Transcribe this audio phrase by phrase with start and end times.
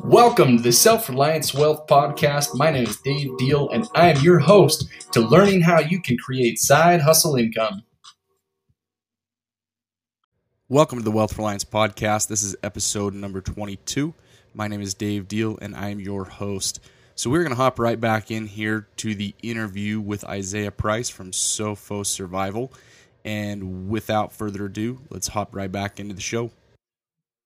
[0.00, 2.54] Welcome to the Self Reliance Wealth Podcast.
[2.54, 6.18] My name is Dave Deal, and I am your host to learning how you can
[6.18, 7.82] create side hustle income.
[10.68, 12.28] Welcome to the Wealth Reliance Podcast.
[12.28, 14.12] This is episode number 22.
[14.52, 16.78] My name is Dave Deal, and I am your host.
[17.14, 21.08] So, we're going to hop right back in here to the interview with Isaiah Price
[21.08, 22.70] from Sophos Survival.
[23.24, 26.50] And without further ado, let's hop right back into the show.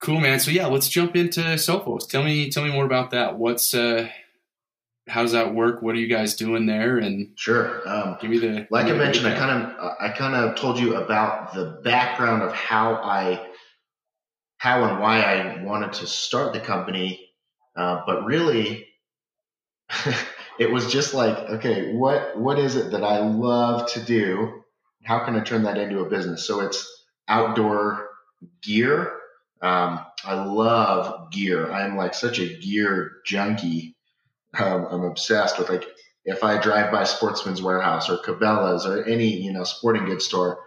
[0.01, 0.41] Cool, man.
[0.41, 2.09] So yeah, let's jump into Sophos.
[2.09, 3.37] Tell me, tell me more about that.
[3.37, 4.09] What's uh,
[5.07, 5.83] how does that work?
[5.83, 6.97] What are you guys doing there?
[6.97, 9.27] And sure, um, give me the like I mentioned.
[9.27, 13.47] I kind of I kind of told you about the background of how I
[14.57, 17.29] how and why I wanted to start the company,
[17.77, 18.87] uh, but really.
[20.59, 24.63] it was just like, okay, what what is it that I love to do?
[25.05, 26.47] How can I turn that into a business?
[26.47, 26.87] So it's
[27.29, 28.09] outdoor
[28.63, 29.20] gear
[29.63, 31.71] um, I love gear.
[31.71, 33.97] I'm like such a gear junkie.
[34.59, 35.85] Um, I'm obsessed with like
[36.25, 40.59] if I drive by Sportsman's Warehouse or Cabela's or any you know sporting goods store,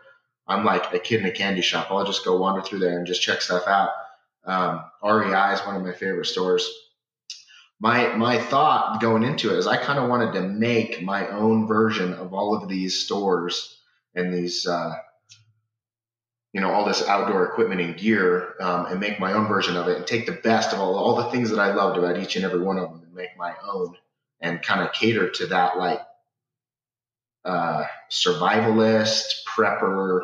[0.48, 1.88] I'm like a kid in a candy shop.
[1.90, 3.90] I'll just go wander through there and just check stuff out.
[4.45, 6.70] Um, REI is one of my favorite stores.
[7.80, 11.67] My my thought going into it is I kind of wanted to make my own
[11.67, 13.80] version of all of these stores
[14.16, 14.94] and these uh,
[16.54, 19.88] you know all this outdoor equipment and gear um, and make my own version of
[19.88, 22.36] it and take the best of all, all the things that I loved about each
[22.36, 23.95] and every one of them and make my own
[24.40, 26.00] and kind of cater to that like
[27.44, 29.23] uh, survivalist,
[29.56, 30.22] prepper,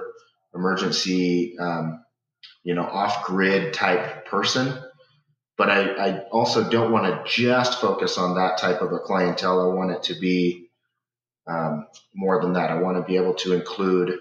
[0.54, 2.06] emergency, um,
[2.64, 4.78] you know, off grid type person.
[5.58, 9.70] But I, I also don't want to just focus on that type of a clientele.
[9.72, 10.70] I want it to be
[11.48, 12.70] um, more than that.
[12.70, 14.20] I want to be able to include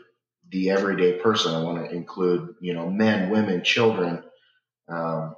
[0.50, 1.54] the everyday person.
[1.54, 4.22] I want to include, you know, men, women, children.
[4.88, 5.36] Um,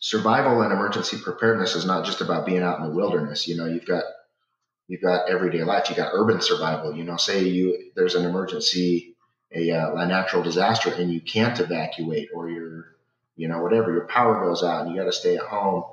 [0.00, 3.48] survival and emergency preparedness is not just about being out in the wilderness.
[3.48, 4.04] You know, you've got
[4.88, 5.90] you've got everyday life.
[5.90, 6.94] You got urban survival.
[6.94, 9.16] You know, say you there's an emergency,
[9.52, 12.96] a, uh, a natural disaster, and you can't evacuate, or you're,
[13.36, 13.92] you know, whatever.
[13.92, 15.84] Your power goes out, and you got to stay at home.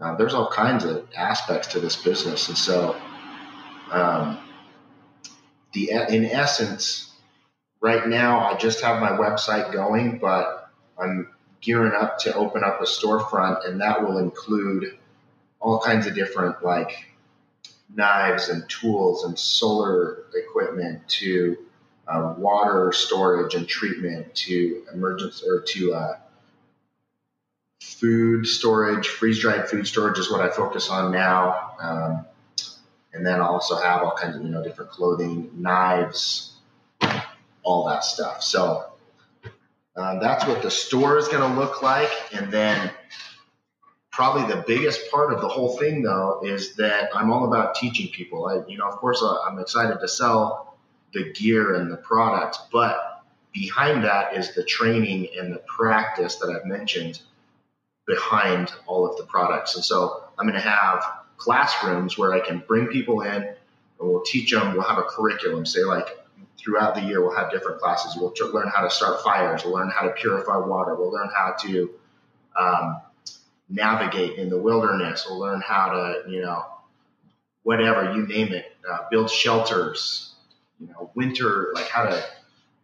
[0.00, 2.96] Uh, there's all kinds of aspects to this business, and so
[3.90, 4.38] um,
[5.72, 7.09] the in essence
[7.80, 11.28] right now I just have my website going, but I'm
[11.60, 14.96] gearing up to open up a storefront, and that will include
[15.60, 17.06] all kinds of different like
[17.94, 21.56] knives and tools and solar equipment to
[22.06, 26.16] uh, water storage and treatment to emergency or to uh,
[27.80, 31.74] food storage, freeze dried food storage is what I focus on now.
[31.80, 32.26] Um,
[33.12, 36.49] and then I also have all kinds of you know different clothing, knives,
[37.62, 38.42] all that stuff.
[38.42, 38.84] So
[39.96, 42.10] um, that's what the store is going to look like.
[42.32, 42.90] And then
[44.10, 48.08] probably the biggest part of the whole thing, though, is that I'm all about teaching
[48.08, 48.46] people.
[48.46, 50.78] I, you know, of course, uh, I'm excited to sell
[51.12, 56.50] the gear and the product, but behind that is the training and the practice that
[56.50, 57.20] I've mentioned
[58.06, 59.74] behind all of the products.
[59.74, 61.04] And so I'm going to have
[61.36, 63.56] classrooms where I can bring people in and
[63.98, 66.19] we'll teach them, we'll have a curriculum, say like
[66.58, 68.16] throughout the year, we'll have different classes.
[68.16, 69.64] We'll learn how to start fires.
[69.64, 70.94] We'll learn how to purify water.
[70.94, 71.90] We'll learn how to
[72.58, 73.00] um,
[73.68, 75.26] navigate in the wilderness.
[75.28, 76.64] We'll learn how to, you know,
[77.62, 80.34] whatever you name it, uh, build shelters.
[80.78, 82.24] You know, winter, like how to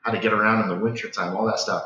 [0.03, 1.83] how to get around in the winter time, all that stuff.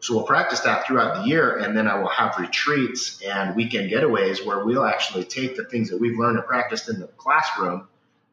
[0.00, 3.90] So we'll practice that throughout the year, and then I will have retreats and weekend
[3.90, 7.86] getaways where we'll actually take the things that we've learned and practiced in the classroom,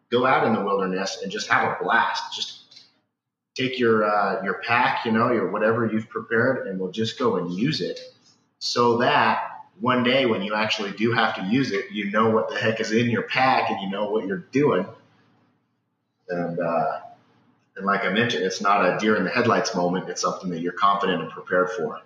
[0.10, 2.34] go out in the wilderness, and just have a blast.
[2.34, 2.59] Just
[3.60, 7.38] take your uh, your pack, you know, your whatever you've prepared, and we'll just go
[7.38, 8.00] and use it,
[8.60, 9.50] so that
[9.80, 12.80] one day when you actually do have to use it, you know what the heck
[12.80, 14.86] is in your pack and you know what you're doing.
[16.30, 17.00] And uh,
[17.76, 20.10] and like I mentioned, it's not a deer in the headlights moment.
[20.10, 22.02] It's something that you're confident and prepared for.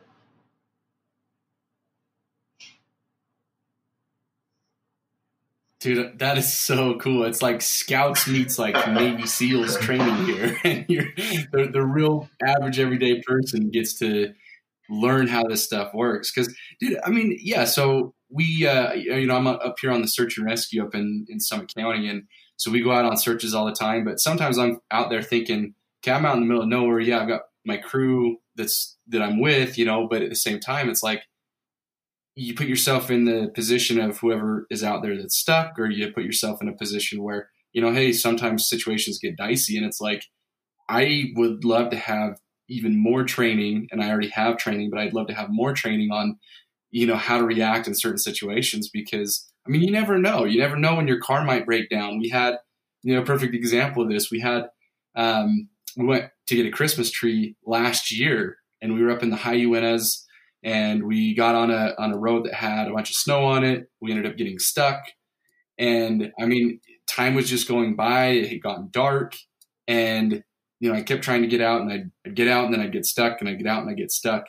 [5.84, 7.26] Dude, that is so cool.
[7.26, 11.12] It's like Scouts meets like Navy SEALs training here, and you're
[11.52, 14.34] the, the real average everyday person gets to
[14.90, 16.32] learn how this stuff works.
[16.32, 17.66] Because, dude, I mean, yeah.
[17.66, 21.26] So we, uh, you know, I'm up here on the search and rescue up in
[21.28, 24.06] in Summit County, and so we go out on searches all the time.
[24.06, 27.02] But sometimes I'm out there thinking, okay, I'm out in the middle of nowhere.
[27.02, 30.08] Yeah, I've got my crew that's that I'm with, you know.
[30.10, 31.24] But at the same time, it's like
[32.36, 36.12] you put yourself in the position of whoever is out there that's stuck, or you
[36.12, 39.78] put yourself in a position where, you know, hey, sometimes situations get dicey.
[39.78, 40.24] And it's like,
[40.90, 42.40] I would love to have
[42.70, 46.12] even more training, and I already have training, but I'd love to have more training
[46.12, 46.38] on,
[46.92, 50.44] you know, how to react in certain situations because I mean, you never know.
[50.44, 52.20] You never know when your car might break down.
[52.20, 52.58] We had,
[53.02, 54.30] you know, a perfect example of this.
[54.30, 54.66] We had,
[55.16, 59.30] um, we went to get a Christmas tree last year and we were up in
[59.30, 60.24] the high Uintas
[60.64, 63.64] and we got on a, on a road that had a bunch of snow on
[63.64, 63.90] it.
[64.02, 65.02] We ended up getting stuck.
[65.78, 68.28] And I mean, time was just going by.
[68.28, 69.36] It had gotten dark
[69.88, 70.44] and,
[70.80, 72.82] you know, I kept trying to get out and I'd, I'd get out and then
[72.82, 74.46] I'd get stuck and I'd get out and I'd get stuck.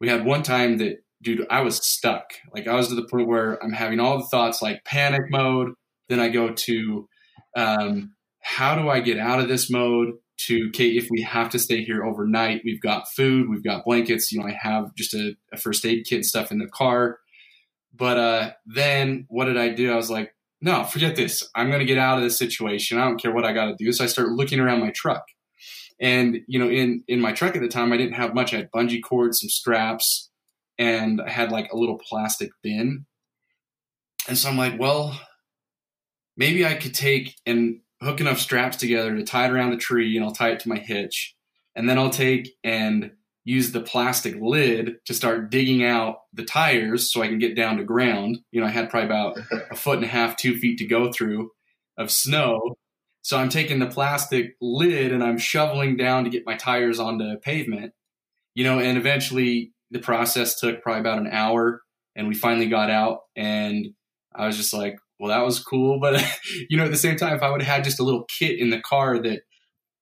[0.00, 2.34] We had one time that dude, I was stuck.
[2.54, 5.72] Like I was to the point where I'm having all the thoughts like panic mode.
[6.08, 7.08] Then I go to
[7.56, 10.10] um, how do I get out of this mode?
[10.46, 14.30] To Kate, if we have to stay here overnight, we've got food, we've got blankets.
[14.30, 17.18] You know, I have just a, a first aid kit stuff in the car.
[17.94, 19.92] But uh, then what did I do?
[19.92, 21.48] I was like, no, forget this.
[21.54, 22.98] I'm going to get out of this situation.
[22.98, 23.92] I don't care what I got to do.
[23.92, 25.24] So I start looking around my truck.
[26.00, 28.52] And, you know, in, in my truck at the time, I didn't have much.
[28.52, 30.30] I had bungee cords, some straps,
[30.78, 33.06] and I had like a little plastic bin.
[34.26, 35.18] And so I'm like, well,
[36.36, 40.16] maybe I could take and hook enough straps together to tie it around a tree
[40.16, 41.34] and I'll tie it to my hitch.
[41.74, 43.12] And then I'll take and
[43.44, 47.76] use the plastic lid to start digging out the tires so I can get down
[47.76, 48.38] to ground.
[48.52, 49.38] You know, I had probably about
[49.70, 51.50] a foot and a half, two feet to go through
[51.98, 52.76] of snow.
[53.22, 57.38] So I'm taking the plastic lid and I'm shoveling down to get my tires onto
[57.38, 57.92] pavement,
[58.54, 61.82] you know, and eventually the process took probably about an hour
[62.16, 63.88] and we finally got out and
[64.34, 66.00] I was just like, well, that was cool.
[66.04, 66.22] But,
[66.68, 68.58] you know, at the same time, if I would have had just a little kit
[68.58, 69.42] in the car that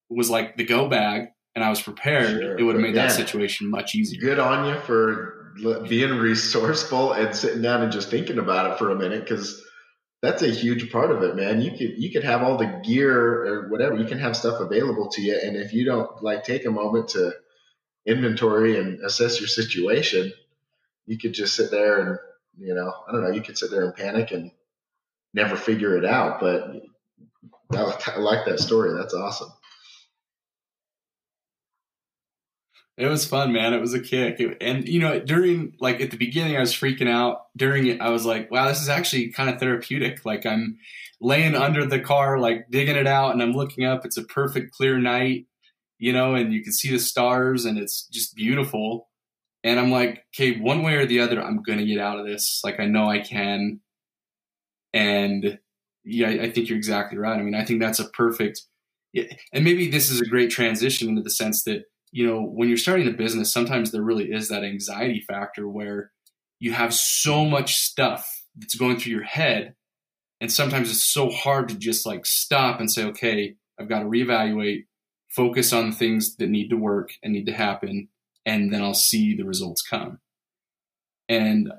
[0.08, 2.58] was like the go bag and I was prepared, sure.
[2.58, 3.06] it would have made yeah.
[3.06, 4.20] that situation much easier.
[4.20, 5.54] Good on you for
[5.88, 9.62] being resourceful and sitting down and just thinking about it for a minute because
[10.22, 11.60] that's a huge part of it, man.
[11.60, 13.96] You could you could have all the gear or whatever.
[13.96, 17.08] You can have stuff available to you, and if you don't like take a moment
[17.08, 17.32] to
[18.06, 20.32] inventory and assess your situation,
[21.06, 22.18] you could just sit there and,
[22.58, 24.50] you know, I don't know, you could sit there and panic and
[25.34, 26.40] never figure it out.
[26.40, 26.82] But
[27.72, 28.92] I like that story.
[28.94, 29.50] That's awesome.
[32.98, 33.72] It was fun, man.
[33.72, 34.40] It was a kick.
[34.60, 37.46] And, you know, during, like, at the beginning, I was freaking out.
[37.56, 40.26] During it, I was like, wow, this is actually kind of therapeutic.
[40.26, 40.76] Like, I'm
[41.18, 44.04] laying under the car, like, digging it out, and I'm looking up.
[44.04, 45.46] It's a perfect, clear night
[46.02, 49.08] you know, and you can see the stars and it's just beautiful.
[49.62, 52.26] And I'm like, okay, one way or the other, I'm going to get out of
[52.26, 52.60] this.
[52.64, 53.78] Like, I know I can.
[54.92, 55.58] And
[56.04, 57.38] yeah, I think you're exactly right.
[57.38, 58.62] I mean, I think that's a perfect,
[59.14, 62.76] and maybe this is a great transition into the sense that, you know, when you're
[62.76, 66.10] starting a business, sometimes there really is that anxiety factor where
[66.58, 69.74] you have so much stuff that's going through your head.
[70.40, 74.06] And sometimes it's so hard to just like stop and say, okay, I've got to
[74.06, 74.86] reevaluate
[75.30, 78.08] focus on things that need to work and need to happen,
[78.44, 80.18] and then I'll see the results come.
[81.28, 81.72] And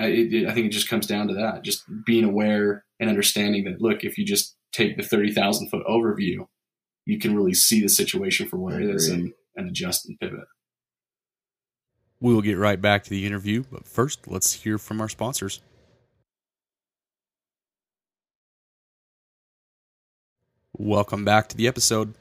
[0.00, 3.64] I, it, I think it just comes down to that, just being aware and understanding
[3.64, 6.46] that, look, if you just take the 30,000 foot overview,
[7.04, 10.46] you can really see the situation for what it is and, and adjust and pivot.
[12.18, 15.60] We will get right back to the interview, but first, let's hear from our sponsors.
[20.72, 22.14] Welcome back to the episode.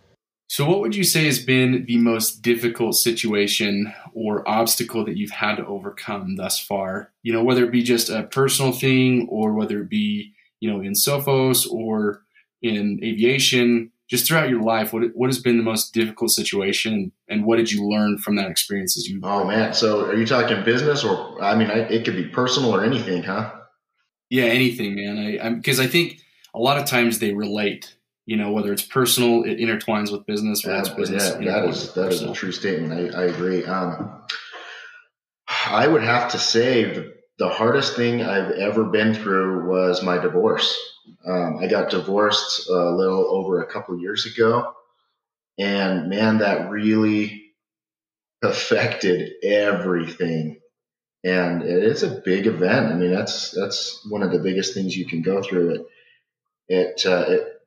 [0.50, 5.30] So, what would you say has been the most difficult situation or obstacle that you've
[5.30, 7.12] had to overcome thus far?
[7.22, 10.82] You know, whether it be just a personal thing or whether it be, you know,
[10.82, 12.24] in Sophos or
[12.64, 17.46] in aviation, just throughout your life, what, what has been the most difficult situation and
[17.46, 19.20] what did you learn from that experience as you?
[19.22, 19.76] Oh, man.
[19.76, 23.22] So, are you talking business or, I mean, I, it could be personal or anything,
[23.22, 23.54] huh?
[24.32, 25.40] Yeah, anything, man.
[25.40, 26.22] I, because I think
[26.56, 27.96] a lot of times they relate
[28.30, 31.94] you know whether it's personal it intertwines with business or it's business yeah that is
[31.94, 33.16] that is a true statement.
[33.16, 33.66] I, I agree.
[33.66, 34.22] Um,
[35.66, 40.20] i would have to say the, the, hardest thing i've ever been through was my
[40.20, 40.78] divorce.
[41.26, 44.76] Um, i got divorced a little over a couple years ago
[45.58, 47.52] and man that really
[48.44, 50.60] affected everything.
[51.24, 52.92] And it's a big event.
[52.92, 55.74] I mean that's that's one of the biggest things you can go through.
[55.74, 55.86] It
[56.70, 57.59] it, uh, it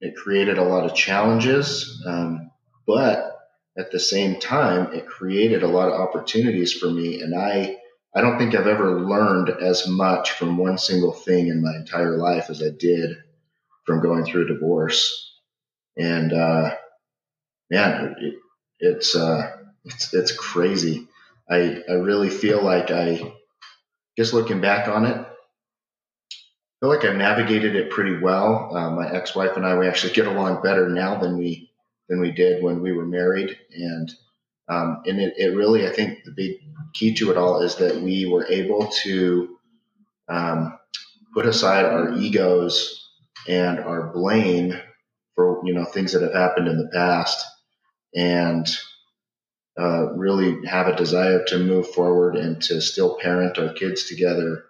[0.00, 2.50] it created a lot of challenges, um,
[2.86, 3.38] but
[3.76, 7.20] at the same time, it created a lot of opportunities for me.
[7.20, 7.78] And I,
[8.14, 12.16] I don't think I've ever learned as much from one single thing in my entire
[12.16, 13.16] life as I did
[13.86, 15.32] from going through a divorce.
[15.96, 16.74] And uh,
[17.70, 18.34] man, it,
[18.80, 21.08] it's uh, it's it's crazy.
[21.48, 23.32] I I really feel like I,
[24.16, 25.26] just looking back on it,
[26.80, 28.74] feel like I've navigated it pretty well.
[28.74, 31.70] Uh, my ex-wife and I, we actually get along better now than we
[32.08, 34.10] than we did when we were married, and
[34.68, 36.56] um, and it, it really, I think the big
[36.94, 39.56] key to it all is that we were able to
[40.28, 40.78] um,
[41.34, 43.10] put aside our egos
[43.46, 44.74] and our blame
[45.34, 47.44] for you know things that have happened in the past
[48.14, 48.66] and
[49.78, 54.64] uh, really have a desire to move forward and to still parent our kids together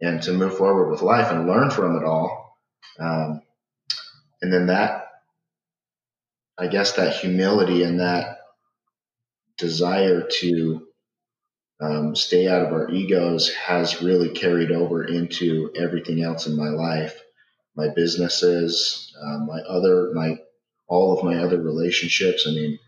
[0.00, 2.56] and to move forward with life and learn from it all.
[2.98, 3.42] Um,
[4.42, 5.08] and then that,
[6.58, 8.38] I guess, that humility and that
[9.58, 10.86] desire to
[11.80, 16.68] um, stay out of our egos has really carried over into everything else in my
[16.68, 17.20] life,
[17.76, 20.38] my businesses, uh, my other, my
[20.88, 22.46] all of my other relationships.
[22.46, 22.78] I mean,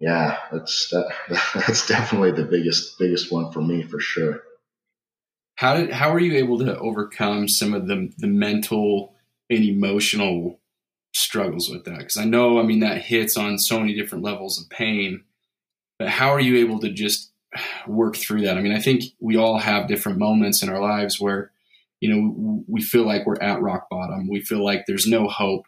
[0.00, 1.12] yeah, that's that,
[1.54, 4.42] that's definitely the biggest biggest one for me for sure.
[5.60, 9.14] How did how were you able to overcome some of the the mental
[9.50, 10.58] and emotional
[11.12, 11.98] struggles with that?
[11.98, 15.22] Because I know, I mean, that hits on so many different levels of pain.
[15.98, 17.30] But how are you able to just
[17.86, 18.56] work through that?
[18.56, 21.50] I mean, I think we all have different moments in our lives where,
[22.00, 24.30] you know, we feel like we're at rock bottom.
[24.30, 25.66] We feel like there's no hope.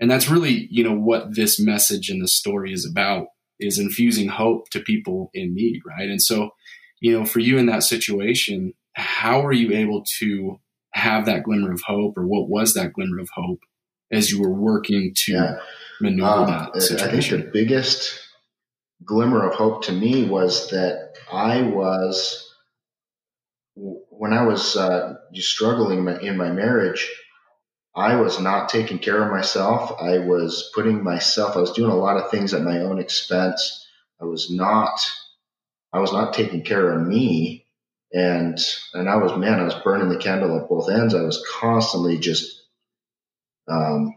[0.00, 3.26] And that's really, you know, what this message and the story is about
[3.60, 6.08] is infusing hope to people in need, right?
[6.08, 6.54] And so,
[7.02, 10.58] you know, for you in that situation, how were you able to
[10.92, 13.60] have that glimmer of hope, or what was that glimmer of hope
[14.12, 15.56] as you were working to yeah.
[16.00, 17.38] maneuver um, that situation?
[17.38, 18.20] I think the biggest
[19.04, 22.40] glimmer of hope to me was that I was
[23.74, 27.10] when I was uh, struggling in my marriage.
[27.96, 30.00] I was not taking care of myself.
[30.00, 33.86] I was putting myself, I was doing a lot of things at my own expense.
[34.20, 35.00] I was not,
[35.92, 37.63] I was not taking care of me.
[38.14, 38.58] And,
[38.94, 41.14] and I was, man, I was burning the candle at both ends.
[41.14, 42.62] I was constantly just,
[43.68, 44.14] um,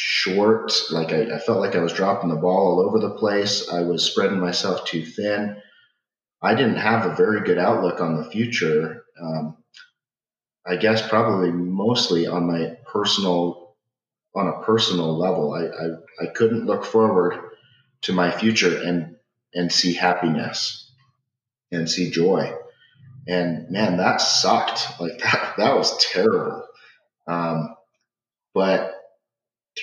[0.00, 0.72] short.
[0.92, 3.68] Like I, I felt like I was dropping the ball all over the place.
[3.68, 5.60] I was spreading myself too thin.
[6.40, 9.02] I didn't have a very good outlook on the future.
[9.20, 9.56] Um,
[10.64, 13.74] I guess probably mostly on my personal,
[14.36, 15.52] on a personal level.
[15.52, 17.34] I, I, I couldn't look forward
[18.02, 19.16] to my future and,
[19.52, 20.92] and see happiness
[21.72, 22.54] and see joy.
[23.28, 24.98] And man, that sucked.
[24.98, 26.64] Like that, that was terrible.
[27.26, 27.76] Um,
[28.54, 28.94] but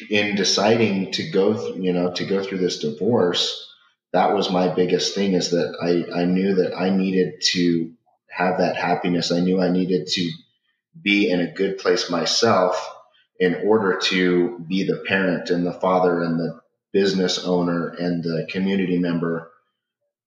[0.09, 3.71] in deciding to go, th- you know, to go through this divorce,
[4.11, 7.91] that was my biggest thing is that I, I knew that I needed to
[8.29, 9.31] have that happiness.
[9.31, 10.31] I knew I needed to
[11.01, 12.91] be in a good place myself
[13.39, 16.59] in order to be the parent and the father and the
[16.93, 19.51] business owner and the community member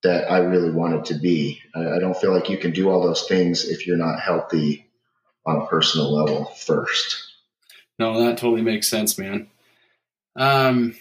[0.02, 1.60] that I really wanted to be.
[1.74, 4.86] I, I don't feel like you can do all those things if you're not healthy
[5.44, 7.24] on a personal level first.
[7.98, 9.48] No, that totally makes sense, man.
[10.36, 10.94] Um,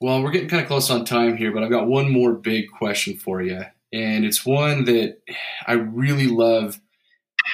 [0.00, 2.70] well, we're getting kind of close on time here, but I've got one more big
[2.70, 3.62] question for you.
[3.92, 5.18] And it's one that
[5.66, 6.80] I really love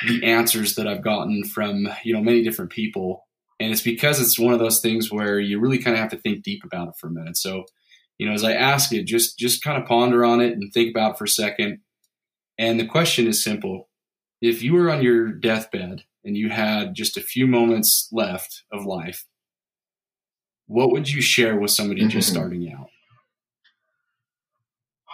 [0.06, 3.26] the answers that I've gotten from you know many different people,
[3.60, 6.18] and it's because it's one of those things where you really kind of have to
[6.18, 7.36] think deep about it for a minute.
[7.36, 7.64] So,
[8.18, 10.90] you know, as I ask it, just just kind of ponder on it and think
[10.90, 11.80] about it for a second.
[12.59, 13.88] And the question is simple:
[14.40, 18.87] If you were on your deathbed and you had just a few moments left of
[18.87, 19.25] life,
[20.66, 22.37] what would you share with somebody just mm-hmm.
[22.37, 22.88] starting out?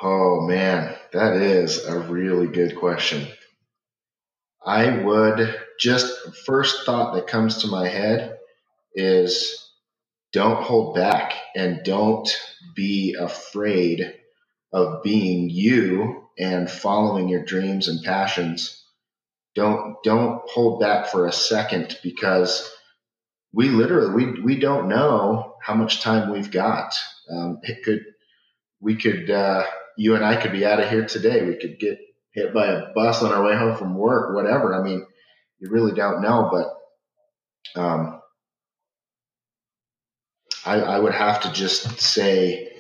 [0.02, 3.26] Oh man, that is a really good question.
[4.64, 8.36] I would just first thought that comes to my head
[8.94, 9.69] is
[10.32, 12.28] don't hold back and don't
[12.74, 14.14] be afraid
[14.72, 18.84] of being you and following your dreams and passions.
[19.54, 22.70] Don't don't hold back for a second because
[23.52, 26.94] we literally we we don't know how much time we've got.
[27.30, 28.04] Um, it could
[28.80, 29.64] we could uh,
[29.96, 31.44] you and I could be out of here today.
[31.44, 31.98] We could get
[32.32, 34.74] hit by a bus on our way home from work, whatever.
[34.74, 35.04] I mean,
[35.58, 38.19] you really don't know, but um,
[40.64, 42.72] I, I would have to just say,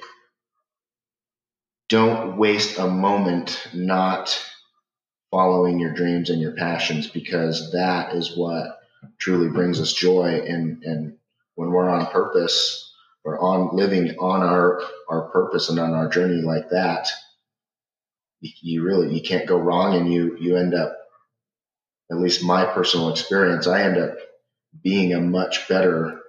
[1.88, 4.40] don't waste a moment not
[5.30, 8.78] following your dreams and your passions because that is what
[9.18, 10.42] truly brings us joy.
[10.46, 11.16] And, and
[11.54, 12.92] when we're on purpose
[13.24, 17.08] or on living on our, our purpose and on our journey like that,
[18.40, 20.96] you really you can't go wrong and you you end up
[22.10, 24.16] at least my personal experience i end up
[24.82, 26.19] being a much better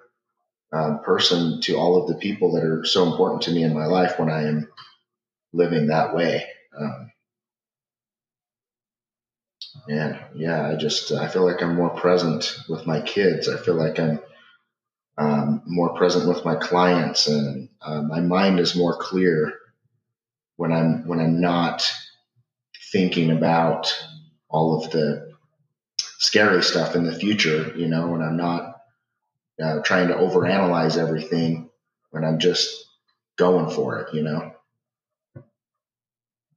[0.74, 3.86] um, person to all of the people that are so important to me in my
[3.86, 4.68] life when i am
[5.54, 6.46] living that way.
[6.80, 7.12] Um,
[9.88, 13.50] and yeah i just i feel like i'm more present with my kids.
[13.50, 14.20] I feel like i'm
[15.18, 19.54] um, more present with my clients and uh, my mind is more clear
[20.58, 21.92] when I'm when I'm not
[22.92, 23.94] thinking about
[24.50, 25.32] all of the
[26.20, 28.71] scary stuff in the future, you know, when I'm not
[29.62, 31.70] uh, trying to overanalyze everything,
[32.12, 32.86] when I'm just
[33.38, 34.54] going for it, you know.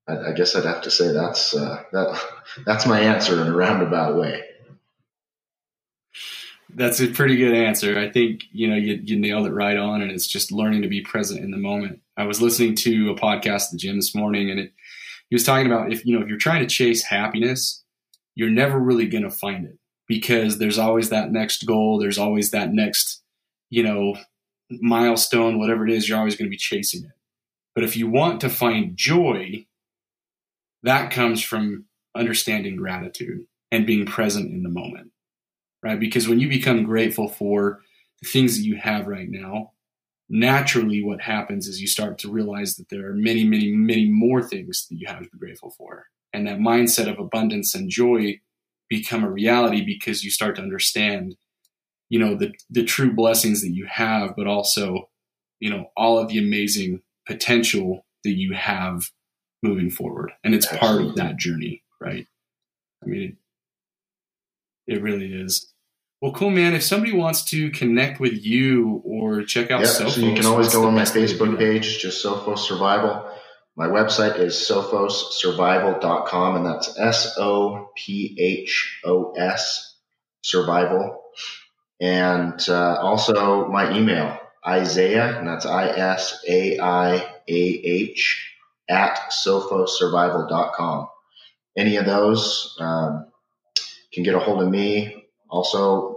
[0.06, 2.22] I, I guess I'd have to say that's uh, that
[2.66, 4.42] that's my answer in a roundabout way.
[6.76, 7.98] That's a pretty good answer.
[7.98, 10.88] I think you know you, you nailed it right on, and it's just learning to
[10.88, 12.00] be present in the moment.
[12.16, 14.72] I was listening to a podcast at the gym this morning, and it
[15.30, 17.82] he was talking about if you know if you're trying to chase happiness,
[18.34, 22.50] you're never really going to find it because there's always that next goal, there's always
[22.50, 23.22] that next
[23.70, 24.16] you know
[24.70, 27.12] milestone, whatever it is, you're always going to be chasing it.
[27.74, 29.66] But if you want to find joy,
[30.82, 35.10] that comes from understanding gratitude and being present in the moment,
[35.82, 35.98] right?
[35.98, 37.80] Because when you become grateful for
[38.22, 39.72] the things that you have right now,
[40.28, 44.42] naturally what happens is you start to realize that there are many, many, many more
[44.42, 46.06] things that you have to be grateful for.
[46.32, 48.40] And that mindset of abundance and joy
[48.88, 51.36] become a reality because you start to understand,
[52.08, 55.08] you know, the, the true blessings that you have, but also,
[55.60, 59.10] you know, all of the amazing potential that you have
[59.62, 60.32] moving forward.
[60.42, 61.04] And it's Absolutely.
[61.04, 62.26] part of that journey, right?
[63.02, 63.36] I mean,
[64.86, 65.72] it, it really is.
[66.20, 66.74] Well, cool, man.
[66.74, 70.46] If somebody wants to connect with you or check out yeah, Sophos, so you can
[70.46, 73.30] always go on my Facebook page, just Sophos Survival.
[73.76, 79.96] My website is sophossurvival.com, and that's S O P H O S
[80.42, 81.22] survival.
[82.00, 87.16] And uh, also my email, Isaiah, and that's I S A I
[87.48, 88.50] A H
[88.88, 91.08] at sophossurvival.com.
[91.76, 93.26] Any of those um,
[94.12, 95.24] can get a hold of me.
[95.50, 96.16] Also,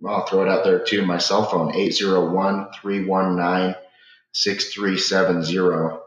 [0.00, 1.06] well, I'll throw it out there too.
[1.06, 3.74] My cell phone, 801 319
[4.32, 6.00] 6370.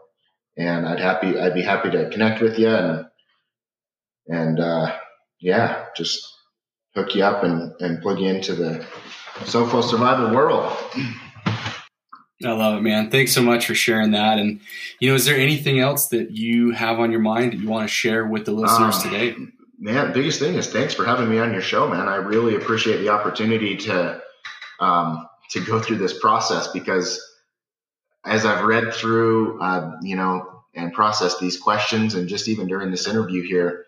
[0.56, 3.06] And I'd happy, I'd be happy to connect with you and,
[4.26, 4.96] and, uh,
[5.40, 6.26] yeah, just
[6.94, 8.86] hook you up and, and plug you into the
[9.40, 10.76] Sophos survival world.
[12.44, 13.10] I love it, man.
[13.10, 14.38] Thanks so much for sharing that.
[14.38, 14.60] And,
[15.00, 17.88] you know, is there anything else that you have on your mind that you want
[17.88, 19.36] to share with the listeners um, today?
[19.78, 22.08] Man, biggest thing is thanks for having me on your show, man.
[22.08, 24.20] I really appreciate the opportunity to,
[24.80, 27.20] um, to go through this process because
[28.24, 32.90] as I've read through, uh, you know, and processed these questions and just even during
[32.90, 33.84] this interview here,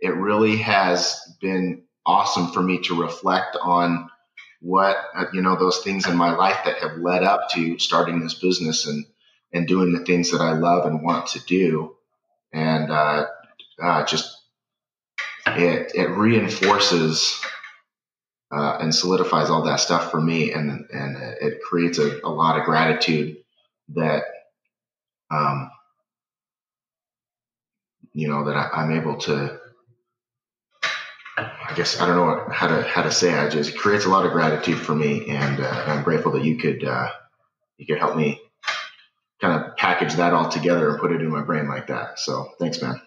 [0.00, 4.10] it really has been awesome for me to reflect on
[4.60, 8.20] what uh, you know those things in my life that have led up to starting
[8.20, 9.04] this business and
[9.52, 11.96] and doing the things that I love and want to do,
[12.52, 13.26] and uh,
[13.82, 14.36] uh, just
[15.46, 17.40] it it reinforces
[18.50, 22.58] uh, and solidifies all that stuff for me, and and it creates a, a lot
[22.58, 23.36] of gratitude
[23.94, 24.24] that
[25.30, 25.70] um,
[28.14, 29.60] you know that I, I'm able to
[31.38, 33.46] I guess I don't know how to how to say it.
[33.48, 36.58] it just creates a lot of gratitude for me, and uh, I'm grateful that you
[36.58, 37.10] could uh,
[37.78, 38.40] you could help me
[39.40, 42.18] kind of package that all together and put it in my brain like that.
[42.20, 43.00] So thanks, man.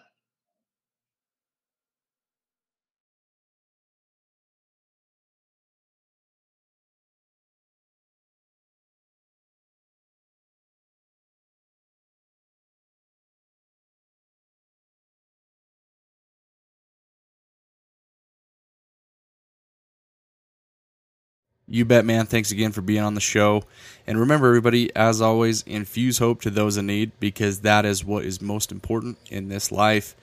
[21.72, 22.26] You bet, man.
[22.26, 23.62] Thanks again for being on the show.
[24.08, 28.26] And remember, everybody, as always, infuse hope to those in need because that is what
[28.26, 30.16] is most important in this life.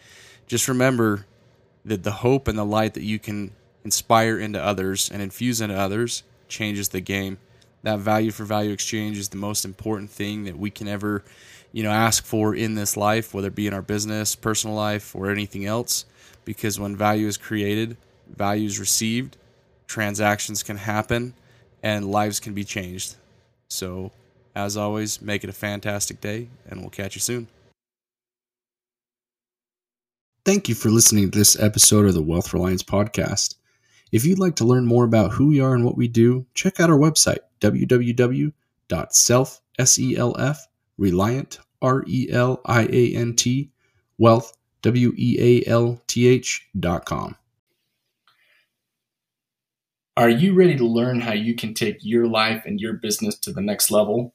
[0.49, 1.25] Just remember
[1.85, 3.53] that the hope and the light that you can
[3.85, 7.39] inspire into others and infuse into others changes the game.
[7.85, 11.23] That value for value exchange is the most important thing that we can ever,
[11.71, 15.15] you know, ask for in this life, whether it be in our business, personal life,
[15.15, 16.07] or anything else.
[16.45, 17.97] Because when value is created,
[18.29, 19.37] value is received
[19.87, 21.35] transactions can happen
[21.83, 23.17] and lives can be changed.
[23.69, 24.13] So,
[24.55, 27.49] as always, make it a fantastic day, and we'll catch you soon.
[30.45, 33.57] Thank you for listening to this episode of the Wealth Reliance Podcast.
[34.13, 36.79] If you'd like to learn more about who we are and what we do, check
[36.79, 38.53] out our website, www.self,
[39.79, 41.59] S-E-L-F, reliant,
[44.83, 47.37] W-E-A-L-T-H dot com.
[50.19, 53.53] Are you ready to learn how you can take your life and your business to
[53.53, 54.35] the next level?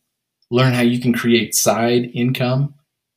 [0.52, 2.76] Learn how you can create side income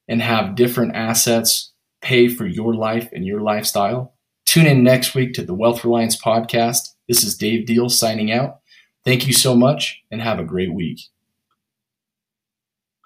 [0.09, 4.14] and have different assets pay for your life and your lifestyle?
[4.46, 6.88] Tune in next week to the Wealth Reliance podcast.
[7.07, 8.61] This is Dave Deal signing out.
[9.05, 11.00] Thank you so much and have a great week.